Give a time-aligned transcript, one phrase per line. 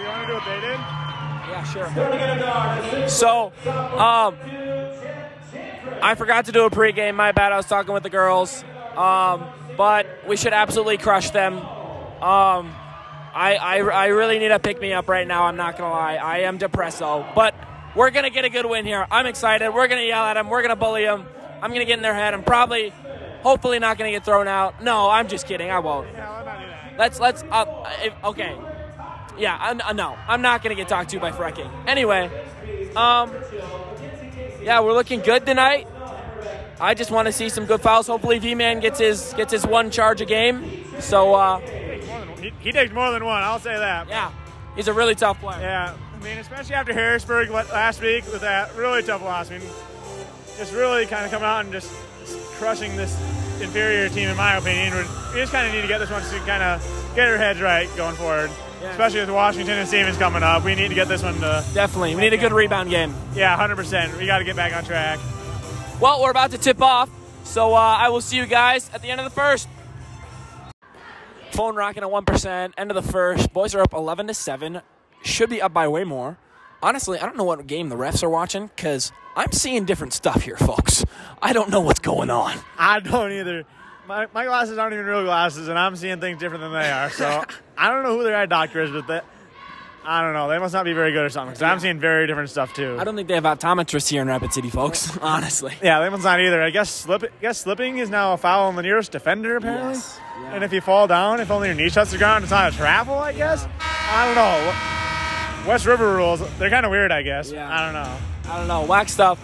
[0.00, 0.80] you want to do what they did?
[1.48, 3.08] Yeah, sure.
[3.08, 3.52] So,
[3.98, 4.36] um,
[6.02, 7.14] I forgot to do a pregame.
[7.14, 7.52] My bad.
[7.52, 8.64] I was talking with the girls.
[8.96, 11.56] Um, but we should absolutely crush them.
[11.58, 12.74] Um,
[13.32, 15.44] I, I, I really need a pick me up right now.
[15.44, 16.16] I'm not gonna lie.
[16.16, 17.54] I am depressed though, but
[17.94, 19.06] we're gonna get a good win here.
[19.10, 19.70] I'm excited.
[19.70, 20.50] We're gonna yell at them.
[20.50, 21.26] We're gonna bully them.
[21.62, 22.34] I'm gonna get in their head.
[22.34, 22.92] I'm probably,
[23.42, 24.82] hopefully, not gonna get thrown out.
[24.82, 25.70] No, I'm just kidding.
[25.70, 26.08] I won't.
[26.98, 27.42] Let's let's.
[27.50, 28.54] Uh, if, okay.
[29.40, 29.56] Yeah.
[29.60, 31.70] I'm, uh, no, I'm not gonna get talked to by Frecking.
[31.86, 32.30] Anyway,
[32.94, 33.32] um,
[34.62, 35.86] yeah, we're looking good tonight.
[36.80, 38.06] I just want to see some good fouls.
[38.06, 40.84] Hopefully, V-Man gets his gets his one charge a game.
[41.00, 41.60] So uh,
[42.40, 43.42] He, he takes more than one.
[43.42, 44.08] I'll say that.
[44.08, 44.32] yeah,
[44.76, 45.60] he's a really tough player.
[45.60, 49.50] Yeah, I mean, especially after Harrisburg last week with that really tough loss.
[49.50, 49.68] I mean,
[50.56, 51.92] just really kind of coming out and just
[52.58, 53.14] crushing this
[53.60, 54.94] inferior team, in my opinion.
[55.34, 57.60] We just kind of need to get this one to kind of get our heads
[57.60, 58.50] right going forward.
[58.82, 62.14] Especially with Washington and Stevens coming up, we need to get this one to Definitely,
[62.14, 63.14] we need a good rebound game.
[63.34, 64.16] yeah, 100%.
[64.18, 65.18] We got to get back on track.
[66.00, 67.10] Well, we're about to tip off,
[67.44, 69.68] so uh, I will see you guys at the end of the first.
[71.52, 72.74] Phone rocking at one percent.
[72.78, 73.52] End of the first.
[73.52, 74.80] Boys are up eleven to seven.
[75.22, 76.38] Should be up by way more.
[76.82, 80.42] Honestly, I don't know what game the refs are watching because I'm seeing different stuff
[80.42, 81.04] here, folks.
[81.42, 82.56] I don't know what's going on.
[82.78, 83.64] I don't either.
[84.10, 87.10] My, my glasses aren't even real glasses, and I'm seeing things different than they are.
[87.10, 87.44] So
[87.78, 89.24] I don't know who their eye doctor is, but that
[90.04, 90.48] I don't know.
[90.48, 91.52] They must not be very good or something.
[91.52, 92.96] Because I'm seeing very different stuff too.
[92.98, 95.16] I don't think they have optometrists here in Rapid City, folks.
[95.22, 95.74] Honestly.
[95.80, 96.60] Yeah, that one's not either.
[96.60, 97.22] I guess slip.
[97.22, 99.92] I guess slipping is now a foul on the nearest defender apparently.
[99.92, 100.54] Yes, yeah.
[100.56, 102.76] And if you fall down, if only your knee touches the ground, it's not a
[102.76, 103.14] travel.
[103.14, 103.64] I guess.
[103.80, 105.68] I don't know.
[105.70, 106.40] West River rules.
[106.58, 107.12] They're kind of weird.
[107.12, 107.52] I guess.
[107.52, 107.72] Yeah.
[107.72, 108.52] I don't know.
[108.52, 109.38] I don't know, whack stuff.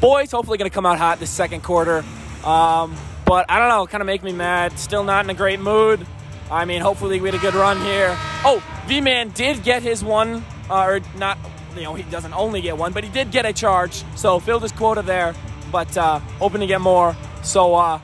[0.00, 2.04] Boys, hopefully going to come out hot this second quarter.
[2.44, 2.96] Um,
[3.32, 4.78] but I don't know, kind of make me mad.
[4.78, 6.06] Still not in a great mood.
[6.50, 8.14] I mean, hopefully we had a good run here.
[8.44, 11.38] Oh, V Man did get his one, uh, or not.
[11.74, 14.04] You know, he doesn't only get one, but he did get a charge.
[14.16, 15.34] So filled his quota there.
[15.70, 17.16] But uh, hoping to get more.
[17.42, 18.00] So uh,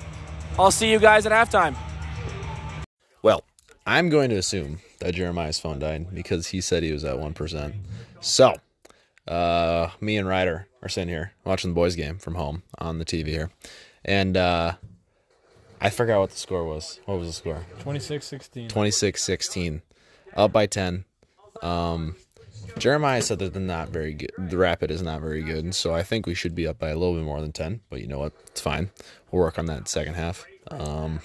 [0.59, 1.77] I'll see you guys at halftime.
[3.23, 3.45] Well,
[3.87, 7.75] I'm going to assume that Jeremiah's phone died because he said he was at 1%.
[8.21, 8.55] So,
[9.27, 13.05] uh, me and Ryder are sitting here watching the boys' game from home on the
[13.05, 13.51] TV here.
[14.07, 14.77] And uh,
[15.81, 17.01] I forgot what the score was.
[17.07, 17.65] What was the score?
[17.81, 18.69] 26 16.
[18.69, 19.83] 26 16.
[20.37, 21.05] Up by 10.
[21.63, 22.17] Um,
[22.79, 24.33] Jeremiah said that they're not very good.
[24.39, 25.75] The Rapid is not very good.
[25.75, 27.81] So I think we should be up by a little bit more than 10.
[27.91, 28.33] But you know what?
[28.47, 28.91] It's fine.
[29.31, 30.47] We'll work on that second half.
[30.71, 31.21] Um,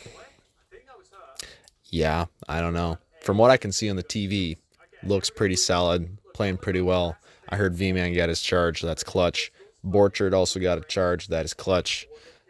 [1.86, 2.98] yeah, I don't know.
[3.22, 4.58] From what I can see on the TV,
[5.04, 7.16] looks pretty solid, playing pretty well.
[7.50, 9.52] I heard V Man got his charge, that's clutch.
[9.86, 12.08] Borchard also got a charge, that is clutch.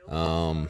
[0.07, 0.69] Um,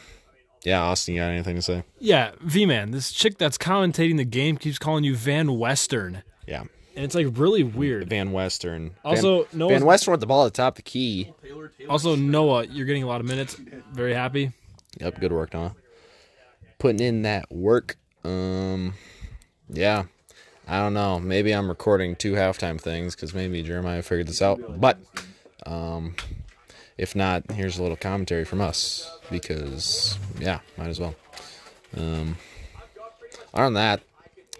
[0.63, 1.83] yeah, Austin, you got anything to say?
[1.99, 6.23] Yeah, V Man, this chick that's commentating the game keeps calling you Van Western.
[6.47, 6.63] Yeah.
[6.95, 8.07] And it's like really weird.
[8.09, 8.91] Van Western.
[9.03, 11.33] Also, Van, Noah's- Van Western with the ball at the top of the key.
[11.89, 13.55] Also, Noah, you're getting a lot of minutes.
[13.91, 14.51] Very happy.
[14.99, 15.75] Yep, good work, Noah.
[16.77, 17.97] Putting in that work.
[18.23, 18.93] Um,
[19.69, 20.03] yeah,
[20.67, 21.19] I don't know.
[21.19, 24.79] Maybe I'm recording two halftime things because maybe Jeremiah figured this out.
[24.79, 24.99] But
[25.65, 26.15] um,
[26.97, 31.15] if not, here's a little commentary from us because yeah, might as well.
[31.95, 32.37] Um,
[33.53, 34.01] other than that,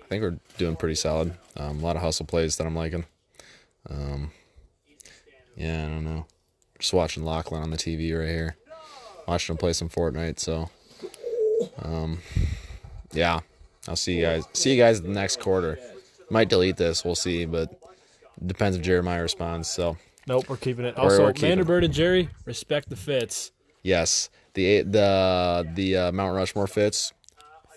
[0.02, 1.36] I think we're doing pretty solid.
[1.56, 3.06] Um, a lot of hustle plays that I'm liking.
[3.90, 4.32] Um,
[5.56, 6.26] yeah, I don't know.
[6.80, 8.56] Just watching Lachlan on the TV right here.
[9.28, 10.40] Watching him play some Fortnite.
[10.40, 10.70] So,
[11.82, 12.20] um,
[13.14, 13.40] yeah,
[13.88, 14.46] I'll see you guys.
[14.54, 15.80] See you guys the next quarter.
[16.30, 17.06] Might delete this.
[17.06, 17.80] We'll see, but
[18.46, 19.70] depends if Jeremiah responds.
[19.70, 19.98] So,
[20.28, 20.98] Nope, we're keeping it.
[20.98, 21.70] Also, we're keeping it.
[21.84, 23.52] And Jerry, respect the fits.
[23.82, 27.12] yes, the the the uh, Mount Rushmore fits,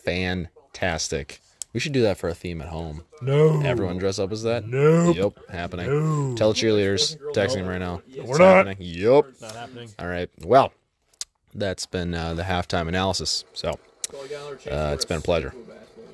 [0.04, 1.40] fantastic.
[1.72, 3.02] We should do that for a theme at home.
[3.20, 3.60] No.
[3.60, 4.66] Everyone dress up as that.
[4.66, 5.12] No.
[5.12, 5.36] Nope.
[5.36, 6.34] Yep, happening.
[6.36, 7.18] Tell the cheerleaders.
[7.34, 8.00] Texting them right now.
[8.24, 8.66] We're not.
[8.66, 8.76] Happening.
[8.80, 9.24] Yep.
[9.42, 9.88] Not happening.
[9.98, 10.30] All right.
[10.42, 10.72] Well,
[11.54, 13.44] that's been uh, the halftime analysis.
[13.52, 15.52] So uh, it's been a pleasure.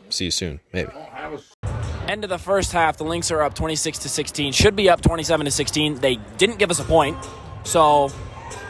[0.08, 0.90] See you soon, maybe.
[2.08, 4.52] End of the first half, the Lynx are up 26 to 16.
[4.52, 5.96] Should be up 27 to 16.
[5.96, 7.16] They didn't give us a point,
[7.64, 8.10] so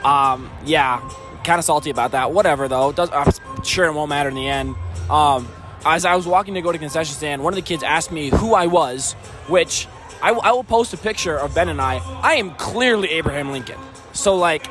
[0.05, 1.01] um, yeah,
[1.45, 2.33] kind of salty about that.
[2.33, 4.75] Whatever though, Does, I'm sure it won't matter in the end.
[5.11, 5.49] Um,
[5.85, 8.31] as I was walking to go to concession stand, one of the kids asked me
[8.31, 9.15] who I was,
[9.49, 9.89] which
[10.23, 11.99] I, will post a picture of Ben and I.
[12.23, 13.79] I am clearly Abraham Lincoln.
[14.13, 14.67] So like,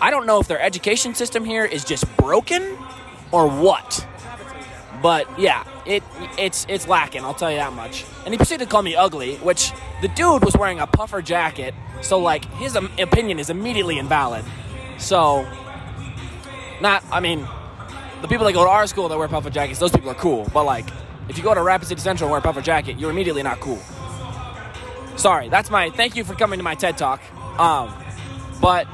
[0.00, 2.78] I don't know if their education system here is just broken
[3.32, 4.06] or what.
[5.02, 6.02] But yeah, it
[6.38, 7.24] it's it's lacking.
[7.24, 8.04] I'll tell you that much.
[8.24, 9.72] And he proceeded to call me ugly, which
[10.02, 14.44] the dude was wearing a puffer jacket, so like his opinion is immediately invalid.
[14.98, 15.46] So,
[16.80, 17.46] not I mean,
[18.22, 20.48] the people that go to our school that wear puffer jackets, those people are cool.
[20.52, 20.88] But like,
[21.28, 23.60] if you go to Rapid City Central and wear a puffer jacket, you're immediately not
[23.60, 23.80] cool.
[25.16, 25.90] Sorry, that's my.
[25.90, 27.20] Thank you for coming to my TED talk.
[27.58, 27.92] Um,
[28.60, 28.86] but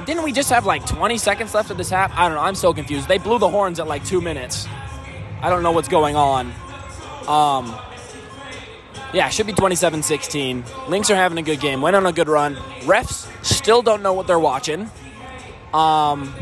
[0.00, 2.12] didn't we just have like 20 seconds left of this half?
[2.16, 2.42] I don't know.
[2.42, 3.08] I'm so confused.
[3.08, 4.66] They blew the horns at like two minutes.
[5.42, 6.52] I don't know what's going on.
[7.26, 7.74] Um,
[9.12, 10.64] yeah, should be 27 16.
[10.88, 12.56] Lynx are having a good game, went on a good run.
[12.82, 14.82] Refs still don't know what they're watching.
[15.72, 16.34] Um,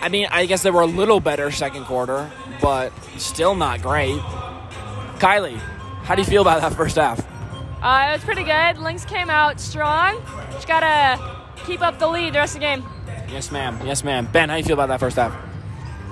[0.00, 2.30] I mean, I guess they were a little better second quarter,
[2.60, 4.18] but still not great.
[5.18, 5.56] Kylie,
[6.04, 7.20] how do you feel about that first half?
[7.82, 8.78] Uh, it was pretty good.
[8.78, 10.20] Lynx came out strong.
[10.52, 12.84] Just gotta keep up the lead the rest of the game.
[13.28, 13.78] Yes, ma'am.
[13.84, 14.28] Yes, ma'am.
[14.30, 15.34] Ben, how do you feel about that first half?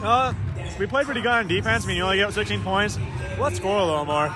[0.02, 0.32] Uh,
[0.78, 1.84] we played pretty good on defense.
[1.84, 2.98] I mean, you only get up 16 points.
[3.38, 4.26] Let's score a little more.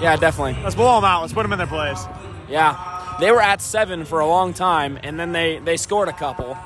[0.00, 0.60] Yeah, definitely.
[0.62, 1.20] Let's blow them out.
[1.20, 2.02] Let's put them in their place.
[2.48, 6.12] Yeah, they were at seven for a long time, and then they they scored a
[6.12, 6.56] couple.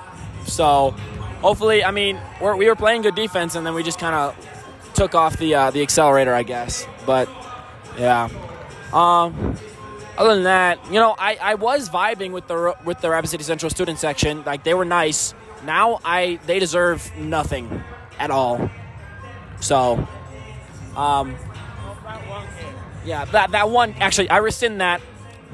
[0.47, 0.93] So
[1.41, 4.93] hopefully, I mean, we're, we were playing good defense, and then we just kind of
[4.95, 6.87] took off the uh, the accelerator, I guess.
[7.07, 7.29] But
[7.99, 8.29] yeah.
[8.93, 9.57] Um,
[10.19, 13.45] other than that, you know, I, I was vibing with the with the Rapid City
[13.45, 14.43] Central student section.
[14.45, 15.33] Like they were nice.
[15.65, 17.83] Now I they deserve nothing
[18.19, 18.69] at all.
[19.61, 20.07] So,
[20.97, 21.37] um,
[23.07, 25.01] yeah, that that one actually I rescind that.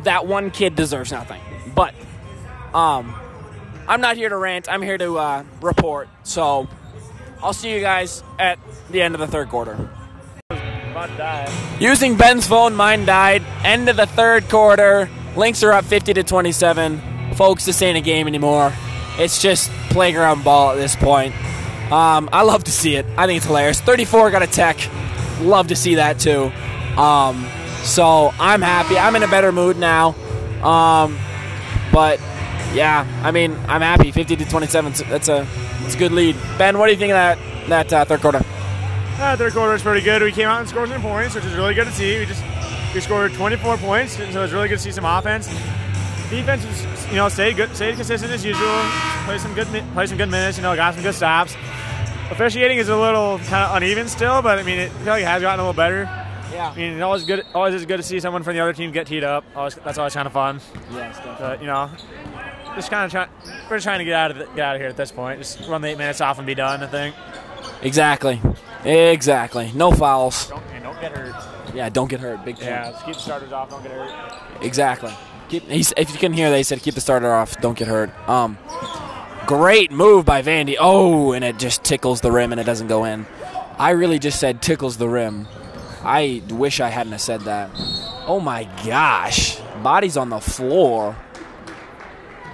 [0.03, 1.41] That one kid deserves nothing.
[1.73, 1.95] But,
[2.75, 3.15] um,
[3.87, 4.69] I'm not here to rant.
[4.69, 6.09] I'm here to uh, report.
[6.25, 6.67] So,
[7.41, 8.59] I'll see you guys at
[8.91, 9.89] the end of the third quarter.
[11.81, 13.43] Using Ben's phone, mine died.
[13.65, 15.11] End of the third quarter.
[15.37, 17.35] Lynx are up 50 to 27.
[17.35, 18.73] Folks, this ain't a game anymore.
[19.19, 21.35] It's just playground ball at this point.
[21.91, 23.07] Um, I love to see it.
[23.19, 23.81] I think it's hilarious.
[23.81, 24.79] 34 got a tech.
[25.41, 26.53] Love to see that too.
[26.97, 27.47] Um,
[27.83, 28.97] so I'm happy.
[28.97, 30.15] I'm in a better mood now.
[30.63, 31.19] Um,
[31.93, 32.21] but
[32.73, 34.13] yeah, I mean, I'm happy.
[34.13, 34.93] 50 to 27.
[35.09, 35.47] That's a
[35.81, 36.37] that's a good lead.
[36.57, 38.45] Ben, what do you think of that that uh, third quarter?
[39.17, 40.23] Uh, third quarter was pretty good.
[40.23, 42.19] We came out and scored some points, which is really good to see.
[42.19, 42.43] We just
[42.95, 45.49] we scored 24 points, so it was really good to see some offense.
[46.31, 48.83] Defense was, you know, stayed good, stayed consistent as usual.
[49.25, 50.57] Play some good, play some good minutes.
[50.59, 51.55] You know, got some good stops.
[52.31, 55.23] Officiating is a little kind of uneven still, but I mean, it, I feel like
[55.23, 56.03] it has gotten a little better.
[56.53, 56.71] Yeah.
[56.71, 57.45] I mean, it always good.
[57.55, 59.45] Always is good to see someone from the other team get teed up.
[59.55, 60.61] Always, that's always kind of fun.
[60.93, 61.91] Yes, But you know,
[62.75, 63.29] just kind of trying.
[63.69, 65.39] We're just trying to get out of the, get out of here at this point.
[65.41, 66.83] Just run the eight minutes off and be done.
[66.83, 67.15] I think.
[67.83, 68.41] Exactly.
[68.85, 69.73] Exactly.
[69.75, 70.49] No fouls.
[70.49, 71.35] Don't, and don't get hurt.
[71.75, 72.45] Yeah, don't get hurt.
[72.45, 72.67] Big point.
[72.67, 73.71] Yeah, just keep the starters off.
[73.71, 74.63] Don't get hurt.
[74.63, 75.13] Exactly.
[75.49, 77.61] Keep, he's, if you can hear, they said keep the starter off.
[77.61, 78.11] Don't get hurt.
[78.29, 78.59] Um,
[79.47, 80.77] great move by Vandy.
[80.79, 83.27] Oh, and it just tickles the rim and it doesn't go in.
[83.79, 85.49] I really just said tickles the rim.
[86.03, 87.71] I wish I hadn't have said that.
[88.27, 91.17] Oh my gosh, bodies on the floor.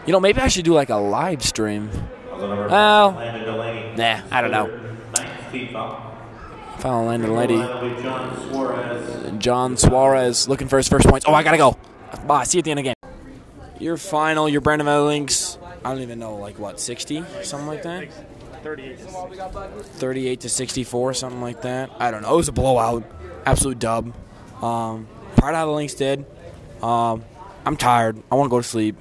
[0.06, 1.90] You know, maybe I should do like a live stream.
[2.32, 6.09] Well, nah, I don't know.
[6.80, 7.56] Foul Landon Lady.
[9.38, 11.26] John Suarez looking for his first points.
[11.28, 11.76] Oh, I gotta go.
[12.26, 12.44] Bye.
[12.44, 12.94] See you at the end of the game.
[13.78, 15.58] Your final, your Brandon Valley Lynx.
[15.84, 17.24] I don't even know, like what, 60?
[17.42, 18.08] Something like that?
[18.62, 18.98] 38.
[18.98, 21.90] 38 to 64, something like that.
[21.98, 22.34] I don't know.
[22.34, 23.04] It was a blowout.
[23.46, 24.12] Absolute dub.
[24.62, 26.26] Um, proud of how the Lynx did.
[26.82, 27.24] Um,
[27.64, 28.22] I'm tired.
[28.30, 28.96] I want to go to sleep.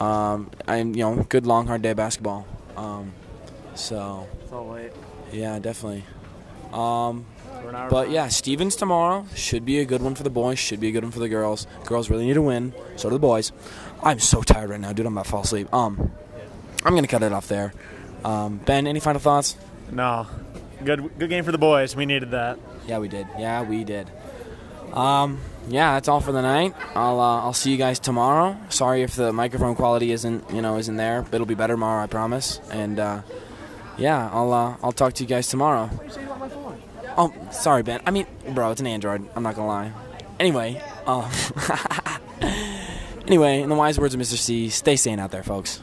[0.00, 2.46] Um, I'm, you know, good long, hard day of basketball.
[2.76, 3.12] Um,
[3.74, 4.92] so, It's all late.
[5.30, 6.04] yeah, definitely.
[6.72, 7.26] Um,
[7.62, 10.58] We're an hour but yeah, Stevens tomorrow should be a good one for the boys.
[10.58, 11.66] Should be a good one for the girls.
[11.84, 12.74] Girls really need to win.
[12.96, 13.52] So do the boys.
[14.02, 15.06] I'm so tired right now, dude.
[15.06, 15.72] I'm about to fall asleep.
[15.72, 16.12] Um,
[16.84, 17.72] I'm gonna cut it off there.
[18.24, 19.56] Um, ben, any final thoughts?
[19.90, 20.26] No.
[20.84, 21.94] Good good game for the boys.
[21.94, 22.58] We needed that.
[22.88, 23.26] Yeah, we did.
[23.38, 24.10] Yeah, we did.
[24.92, 26.74] Um, yeah, that's all for the night.
[26.94, 28.56] I'll uh, I'll see you guys tomorrow.
[28.68, 32.02] Sorry if the microphone quality isn't you know isn't there, but it'll be better tomorrow,
[32.02, 32.58] I promise.
[32.70, 33.22] And uh,
[33.96, 35.88] yeah, I'll uh, I'll talk to you guys tomorrow.
[37.16, 38.00] Oh, sorry, Ben.
[38.06, 39.28] I mean, bro, it's an Android.
[39.34, 39.92] I'm not gonna lie.
[40.40, 41.30] Anyway, um,
[43.26, 44.36] anyway, in the wise words of Mr.
[44.36, 45.80] C, stay sane out there, folks.